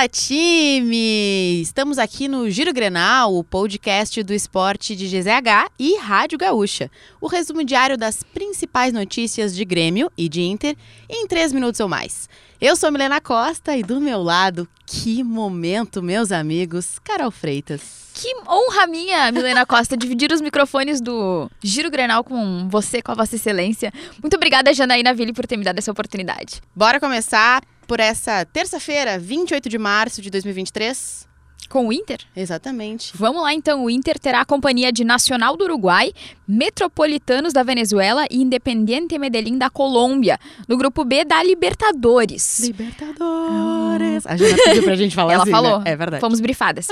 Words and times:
Fala 0.00 0.08
time! 0.08 1.60
Estamos 1.60 1.98
aqui 1.98 2.26
no 2.26 2.48
Giro 2.48 2.72
Grenal, 2.72 3.34
o 3.34 3.44
podcast 3.44 4.22
do 4.22 4.32
esporte 4.32 4.96
de 4.96 5.06
GZH 5.06 5.70
e 5.78 5.98
Rádio 5.98 6.38
Gaúcha. 6.38 6.90
O 7.20 7.26
resumo 7.26 7.62
diário 7.62 7.98
das 7.98 8.22
principais 8.22 8.94
notícias 8.94 9.54
de 9.54 9.62
Grêmio 9.62 10.10
e 10.16 10.26
de 10.26 10.40
Inter 10.40 10.74
em 11.06 11.26
três 11.26 11.52
minutos 11.52 11.80
ou 11.80 11.88
mais. 11.88 12.30
Eu 12.58 12.76
sou 12.76 12.90
Milena 12.90 13.20
Costa 13.20 13.76
e 13.76 13.82
do 13.82 14.00
meu 14.00 14.22
lado, 14.22 14.66
que 14.86 15.22
momento, 15.22 16.02
meus 16.02 16.32
amigos, 16.32 16.98
Carol 17.04 17.30
Freitas. 17.30 18.10
Que 18.14 18.34
honra 18.48 18.86
minha, 18.86 19.30
Milena 19.30 19.66
Costa, 19.66 19.96
dividir 19.98 20.32
os 20.32 20.40
microfones 20.40 21.02
do 21.02 21.50
Giro 21.62 21.90
Grenal 21.90 22.24
com 22.24 22.70
você, 22.70 23.02
com 23.02 23.12
a 23.12 23.14
Vossa 23.14 23.36
Excelência. 23.36 23.92
Muito 24.22 24.34
obrigada, 24.34 24.72
Janaína 24.72 25.12
Ville, 25.12 25.34
por 25.34 25.46
ter 25.46 25.58
me 25.58 25.64
dado 25.64 25.78
essa 25.78 25.92
oportunidade. 25.92 26.62
Bora 26.74 26.98
começar 26.98 27.62
por 27.90 27.98
essa 27.98 28.44
terça-feira, 28.44 29.18
28 29.18 29.68
de 29.68 29.76
março 29.76 30.22
de 30.22 30.30
2023. 30.30 31.26
Com 31.70 31.86
o 31.86 31.92
Inter? 31.92 32.18
Exatamente. 32.34 33.12
Vamos 33.14 33.42
lá 33.42 33.54
então. 33.54 33.84
O 33.84 33.88
Inter 33.88 34.18
terá 34.18 34.40
a 34.40 34.44
companhia 34.44 34.90
de 34.92 35.04
Nacional 35.04 35.56
do 35.56 35.62
Uruguai, 35.62 36.12
Metropolitanos 36.48 37.52
da 37.52 37.62
Venezuela 37.62 38.26
e 38.28 38.42
Independiente 38.42 39.16
Medellín 39.16 39.56
da 39.56 39.70
Colômbia, 39.70 40.36
no 40.66 40.76
grupo 40.76 41.04
B 41.04 41.24
da 41.24 41.40
Libertadores. 41.44 42.58
Libertadores. 42.58 44.26
A 44.26 44.36
Jana 44.36 44.56
pediu 44.64 44.82
pra 44.82 44.96
gente 44.96 45.14
falar 45.14 45.34
Ela 45.34 45.42
assim, 45.44 45.52
falou. 45.52 45.78
né? 45.78 45.92
É 45.92 45.96
verdade. 45.96 46.20
Fomos 46.20 46.40
brifadas. 46.40 46.88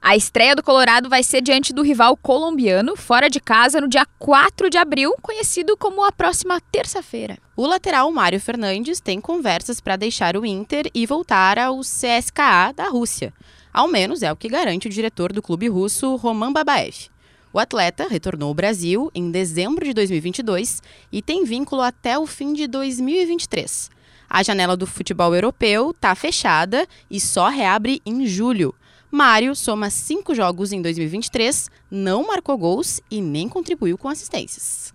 A 0.00 0.14
estreia 0.14 0.54
do 0.54 0.62
Colorado 0.62 1.08
vai 1.08 1.24
ser 1.24 1.42
diante 1.42 1.72
do 1.72 1.82
rival 1.82 2.16
colombiano, 2.16 2.94
fora 2.94 3.28
de 3.28 3.40
casa, 3.40 3.80
no 3.80 3.88
dia 3.88 4.06
4 4.20 4.70
de 4.70 4.78
abril, 4.78 5.12
conhecido 5.20 5.76
como 5.76 6.04
a 6.04 6.12
próxima 6.12 6.60
terça-feira. 6.70 7.36
O 7.56 7.66
lateral 7.66 8.08
Mário 8.12 8.40
Fernandes 8.40 9.00
tem 9.00 9.20
conversas 9.20 9.80
para 9.80 9.96
deixar 9.96 10.36
o 10.36 10.46
Inter 10.46 10.88
e 10.94 11.04
voltar 11.04 11.58
ao 11.58 11.80
CSKA 11.80 12.72
da 12.76 12.88
Rússia. 12.88 13.32
Ao 13.72 13.86
menos 13.86 14.22
é 14.22 14.32
o 14.32 14.36
que 14.36 14.48
garante 14.48 14.88
o 14.88 14.90
diretor 14.90 15.32
do 15.32 15.40
clube 15.40 15.68
russo, 15.68 16.16
Roman 16.16 16.52
Babaev. 16.52 17.08
O 17.52 17.58
atleta 17.58 18.08
retornou 18.08 18.48
ao 18.48 18.54
Brasil 18.54 19.10
em 19.14 19.30
dezembro 19.30 19.84
de 19.84 19.94
2022 19.94 20.82
e 21.12 21.22
tem 21.22 21.44
vínculo 21.44 21.82
até 21.82 22.18
o 22.18 22.26
fim 22.26 22.52
de 22.52 22.66
2023. 22.66 23.90
A 24.28 24.42
janela 24.42 24.76
do 24.76 24.86
futebol 24.86 25.34
europeu 25.34 25.90
está 25.90 26.14
fechada 26.14 26.86
e 27.10 27.20
só 27.20 27.48
reabre 27.48 28.00
em 28.04 28.26
julho. 28.26 28.74
Mário 29.10 29.56
soma 29.56 29.90
cinco 29.90 30.34
jogos 30.34 30.72
em 30.72 30.80
2023, 30.80 31.68
não 31.90 32.26
marcou 32.26 32.56
gols 32.56 33.00
e 33.10 33.20
nem 33.20 33.48
contribuiu 33.48 33.98
com 33.98 34.08
assistências. 34.08 34.94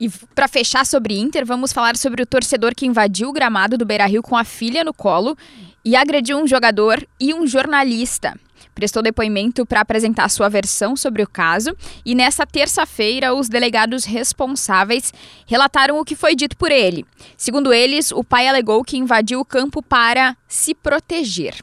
E 0.00 0.08
para 0.34 0.48
fechar 0.48 0.86
sobre 0.86 1.18
Inter, 1.18 1.44
vamos 1.44 1.72
falar 1.72 1.96
sobre 1.96 2.22
o 2.22 2.26
torcedor 2.26 2.74
que 2.74 2.86
invadiu 2.86 3.28
o 3.28 3.32
gramado 3.32 3.76
do 3.76 3.84
Beira-Rio 3.84 4.22
com 4.22 4.36
a 4.36 4.44
filha 4.44 4.82
no 4.82 4.94
colo 4.94 5.36
e 5.84 5.96
agrediu 5.96 6.38
um 6.38 6.46
jogador 6.46 7.06
e 7.18 7.34
um 7.34 7.46
jornalista. 7.46 8.34
Prestou 8.74 9.02
depoimento 9.02 9.66
para 9.66 9.80
apresentar 9.82 10.30
sua 10.30 10.48
versão 10.48 10.96
sobre 10.96 11.22
o 11.22 11.28
caso 11.28 11.76
e 12.06 12.14
nessa 12.14 12.46
terça-feira 12.46 13.34
os 13.34 13.46
delegados 13.48 14.04
responsáveis 14.04 15.12
relataram 15.46 15.98
o 15.98 16.04
que 16.04 16.16
foi 16.16 16.34
dito 16.34 16.56
por 16.56 16.70
ele. 16.70 17.04
Segundo 17.36 17.72
eles, 17.72 18.10
o 18.12 18.24
pai 18.24 18.48
alegou 18.48 18.82
que 18.82 18.96
invadiu 18.96 19.40
o 19.40 19.44
campo 19.44 19.82
para 19.82 20.34
se 20.48 20.74
proteger 20.74 21.54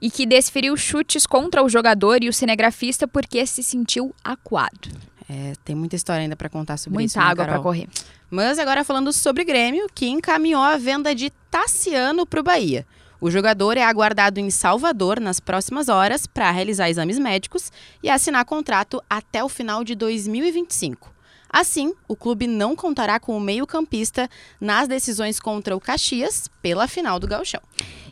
e 0.00 0.10
que 0.10 0.26
desferiu 0.26 0.76
chutes 0.76 1.26
contra 1.26 1.62
o 1.64 1.68
jogador 1.70 2.22
e 2.22 2.28
o 2.28 2.32
cinegrafista 2.34 3.08
porque 3.08 3.46
se 3.46 3.62
sentiu 3.62 4.14
acuado. 4.22 4.90
É, 5.28 5.54
tem 5.64 5.74
muita 5.74 5.96
história 5.96 6.22
ainda 6.22 6.36
para 6.36 6.48
contar 6.48 6.76
sobre 6.76 6.98
Muita 6.98 7.12
isso. 7.12 7.18
né, 7.18 7.24
água 7.24 7.44
para 7.44 7.52
Carol? 7.52 7.62
correr. 7.62 7.88
Mas 8.30 8.58
agora 8.58 8.84
falando 8.84 9.10
sobre 9.12 9.44
Grêmio, 9.44 9.86
que 9.94 10.06
encaminhou 10.06 10.62
a 10.62 10.76
venda 10.76 11.14
de 11.14 11.30
Tassiano 11.50 12.26
para 12.26 12.40
o 12.40 12.42
Bahia. 12.42 12.86
O 13.20 13.30
jogador 13.30 13.76
é 13.76 13.82
aguardado 13.82 14.38
em 14.38 14.48
Salvador 14.48 15.18
nas 15.18 15.40
próximas 15.40 15.88
horas 15.88 16.26
para 16.26 16.50
realizar 16.50 16.88
exames 16.88 17.18
médicos 17.18 17.72
e 18.02 18.08
assinar 18.08 18.44
contrato 18.44 19.02
até 19.10 19.42
o 19.42 19.48
final 19.48 19.82
de 19.82 19.96
2025. 19.96 21.12
Assim, 21.50 21.94
o 22.06 22.14
clube 22.14 22.46
não 22.46 22.76
contará 22.76 23.18
com 23.18 23.36
o 23.36 23.40
meio-campista 23.40 24.28
nas 24.60 24.86
decisões 24.86 25.40
contra 25.40 25.74
o 25.74 25.80
Caxias 25.80 26.48
pela 26.62 26.86
final 26.86 27.18
do 27.18 27.26
Gauchão. 27.26 27.60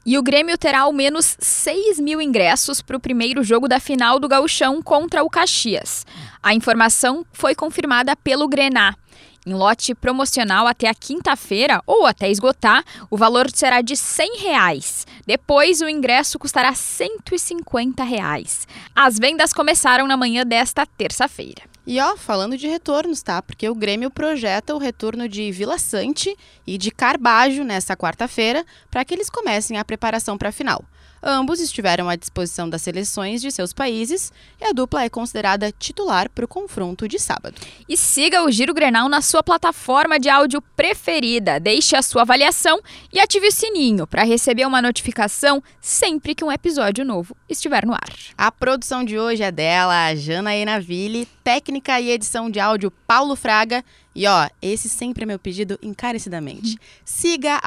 E 0.04 0.16
o 0.16 0.22
Grêmio 0.22 0.56
terá 0.56 0.80
ao 0.80 0.92
menos 0.92 1.36
6 1.38 2.00
mil 2.00 2.20
ingressos 2.20 2.80
para 2.80 2.96
o 2.96 3.00
primeiro 3.00 3.44
jogo 3.44 3.68
da 3.68 3.78
final 3.78 4.18
do 4.18 4.28
Gauchão 4.28 4.80
contra 4.80 5.22
o 5.22 5.30
Caxias. 5.30 6.06
A 6.42 6.54
informação 6.54 7.26
foi 7.32 7.54
confirmada 7.54 8.16
pelo 8.16 8.48
Grená. 8.48 8.96
Em 9.46 9.54
lote 9.54 9.94
promocional 9.94 10.66
até 10.66 10.88
a 10.88 10.94
quinta-feira, 10.94 11.80
ou 11.86 12.04
até 12.04 12.28
esgotar, 12.28 12.84
o 13.08 13.16
valor 13.16 13.48
será 13.48 13.80
de 13.80 13.96
100 13.96 14.38
reais. 14.40 15.06
Depois, 15.24 15.80
o 15.80 15.88
ingresso 15.88 16.36
custará 16.36 16.74
150 16.74 18.02
reais. 18.02 18.66
As 18.92 19.16
vendas 19.20 19.52
começaram 19.52 20.08
na 20.08 20.16
manhã 20.16 20.44
desta 20.44 20.84
terça-feira. 20.84 21.62
E 21.86 22.00
ó, 22.00 22.16
falando 22.16 22.58
de 22.58 22.66
retornos, 22.66 23.22
tá? 23.22 23.40
Porque 23.40 23.68
o 23.68 23.74
Grêmio 23.76 24.10
projeta 24.10 24.74
o 24.74 24.78
retorno 24.78 25.28
de 25.28 25.52
Vila 25.52 25.78
Sante 25.78 26.36
e 26.66 26.76
de 26.76 26.90
Carbajo 26.90 27.62
nessa 27.62 27.96
quarta-feira 27.96 28.66
para 28.90 29.04
que 29.04 29.14
eles 29.14 29.30
comecem 29.30 29.78
a 29.78 29.84
preparação 29.84 30.36
para 30.36 30.48
a 30.48 30.52
final. 30.52 30.84
Ambos 31.28 31.58
estiveram 31.58 32.08
à 32.08 32.14
disposição 32.14 32.70
das 32.70 32.82
seleções 32.82 33.42
de 33.42 33.50
seus 33.50 33.72
países 33.72 34.32
e 34.60 34.64
a 34.64 34.70
dupla 34.72 35.02
é 35.02 35.08
considerada 35.08 35.72
titular 35.72 36.30
para 36.30 36.44
o 36.44 36.48
confronto 36.48 37.08
de 37.08 37.18
sábado. 37.18 37.60
E 37.88 37.96
siga 37.96 38.44
o 38.44 38.50
Giro 38.52 38.72
Grenal 38.72 39.08
na 39.08 39.20
sua 39.20 39.42
plataforma 39.42 40.20
de 40.20 40.28
áudio 40.28 40.62
preferida. 40.62 41.58
Deixe 41.58 41.96
a 41.96 42.02
sua 42.02 42.22
avaliação 42.22 42.78
e 43.12 43.18
ative 43.18 43.48
o 43.48 43.52
sininho 43.52 44.06
para 44.06 44.22
receber 44.22 44.64
uma 44.66 44.80
notificação 44.80 45.60
sempre 45.80 46.32
que 46.32 46.44
um 46.44 46.52
episódio 46.52 47.04
novo 47.04 47.36
estiver 47.48 47.84
no 47.84 47.92
ar. 47.92 48.08
A 48.38 48.52
produção 48.52 49.02
de 49.02 49.18
hoje 49.18 49.42
é 49.42 49.50
dela, 49.50 50.14
Janaína 50.14 50.78
Ville, 50.78 51.26
técnica 51.42 52.00
e 52.00 52.08
edição 52.08 52.48
de 52.48 52.60
áudio 52.60 52.92
Paulo 53.04 53.34
Fraga. 53.34 53.84
E 54.16 54.26
ó, 54.26 54.48
esse 54.62 54.88
sempre 54.88 55.24
é 55.24 55.26
meu 55.26 55.38
pedido 55.38 55.78
encarecidamente. 55.82 56.78
Siga 57.04 57.60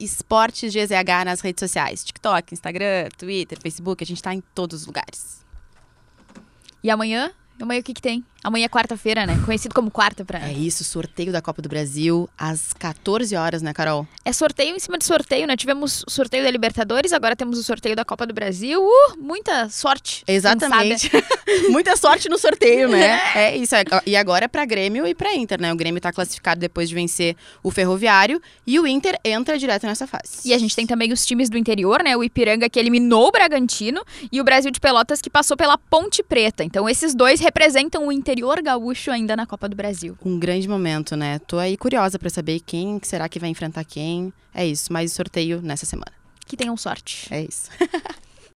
esportesgzh 0.00 1.24
nas 1.24 1.40
redes 1.40 1.60
sociais. 1.60 2.02
TikTok, 2.02 2.52
Instagram, 2.52 3.10
Twitter, 3.16 3.56
Facebook, 3.62 4.02
a 4.02 4.06
gente 4.06 4.20
tá 4.20 4.34
em 4.34 4.42
todos 4.52 4.80
os 4.80 4.86
lugares. 4.88 5.46
E 6.82 6.90
amanhã? 6.90 7.30
Amanhã 7.60 7.80
o 7.80 7.82
que, 7.82 7.94
que 7.94 8.02
tem? 8.02 8.24
Amanhã 8.44 8.66
é 8.66 8.68
quarta-feira, 8.68 9.24
né? 9.24 9.40
Conhecido 9.46 9.74
como 9.74 9.90
quarta 9.90 10.22
pra. 10.22 10.38
É 10.38 10.52
isso, 10.52 10.84
sorteio 10.84 11.32
da 11.32 11.40
Copa 11.40 11.62
do 11.62 11.68
Brasil 11.68 12.28
às 12.36 12.74
14 12.74 13.34
horas, 13.34 13.62
né, 13.62 13.72
Carol? 13.72 14.06
É 14.22 14.34
sorteio 14.34 14.76
em 14.76 14.78
cima 14.78 14.98
de 14.98 15.04
sorteio, 15.06 15.46
né? 15.46 15.56
Tivemos 15.56 16.04
o 16.06 16.10
sorteio 16.10 16.44
da 16.44 16.50
Libertadores, 16.50 17.14
agora 17.14 17.34
temos 17.34 17.58
o 17.58 17.62
sorteio 17.62 17.96
da 17.96 18.04
Copa 18.04 18.26
do 18.26 18.34
Brasil. 18.34 18.82
Uh, 18.84 19.16
muita 19.18 19.70
sorte. 19.70 20.22
Exatamente. 20.28 21.10
Muita 21.70 21.96
sorte 21.96 22.28
no 22.28 22.38
sorteio, 22.38 22.88
né? 22.88 23.20
É 23.34 23.56
isso. 23.56 23.74
E 24.06 24.16
agora 24.16 24.46
é 24.46 24.48
pra 24.48 24.64
Grêmio 24.64 25.06
e 25.06 25.14
pra 25.14 25.34
Inter, 25.34 25.60
né? 25.60 25.72
O 25.72 25.76
Grêmio 25.76 26.00
tá 26.00 26.12
classificado 26.12 26.60
depois 26.60 26.88
de 26.88 26.94
vencer 26.94 27.36
o 27.62 27.70
Ferroviário 27.70 28.40
e 28.66 28.78
o 28.78 28.86
Inter 28.86 29.18
entra 29.24 29.58
direto 29.58 29.86
nessa 29.86 30.06
fase. 30.06 30.40
E 30.44 30.52
a 30.52 30.58
gente 30.58 30.74
tem 30.74 30.86
também 30.86 31.12
os 31.12 31.24
times 31.24 31.48
do 31.48 31.58
interior, 31.58 32.02
né? 32.02 32.16
O 32.16 32.24
Ipiranga 32.24 32.68
que 32.68 32.78
eliminou 32.78 33.28
o 33.28 33.32
Bragantino 33.32 34.02
e 34.30 34.40
o 34.40 34.44
Brasil 34.44 34.70
de 34.70 34.80
Pelotas 34.80 35.20
que 35.20 35.30
passou 35.30 35.56
pela 35.56 35.76
Ponte 35.76 36.22
Preta. 36.22 36.64
Então 36.64 36.88
esses 36.88 37.14
dois 37.14 37.40
representam 37.44 38.06
o 38.06 38.12
interior 38.12 38.60
gaúcho 38.62 39.10
ainda 39.10 39.36
na 39.36 39.46
Copa 39.46 39.68
do 39.68 39.76
Brasil. 39.76 40.16
Um 40.24 40.38
grande 40.38 40.66
momento, 40.66 41.14
né? 41.14 41.38
Tô 41.40 41.58
aí 41.58 41.76
curiosa 41.76 42.18
pra 42.18 42.30
saber 42.30 42.60
quem 42.60 42.98
será 43.02 43.28
que 43.28 43.38
vai 43.38 43.50
enfrentar 43.50 43.84
quem. 43.84 44.32
É 44.52 44.66
isso, 44.66 44.92
mais 44.92 45.12
sorteio 45.12 45.60
nessa 45.60 45.84
semana. 45.84 46.12
Que 46.46 46.56
tenham 46.56 46.76
sorte. 46.76 47.28
É 47.30 47.42
isso. 47.42 47.70